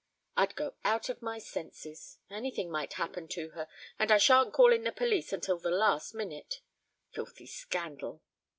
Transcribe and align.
I'd 0.35 0.55
go 0.55 0.73
out 0.83 1.09
of 1.09 1.21
my 1.21 1.37
senses. 1.37 2.17
Anything 2.27 2.71
might 2.71 2.93
happen 2.93 3.27
to 3.27 3.49
her, 3.51 3.67
and 3.99 4.11
I 4.11 4.17
shan't 4.17 4.51
call 4.51 4.73
in 4.73 4.83
the 4.83 4.91
police 4.91 5.31
until 5.31 5.59
the 5.59 5.69
last 5.69 6.15
minute. 6.15 6.61
Filthy 7.11 7.45
scandal." 7.45 8.23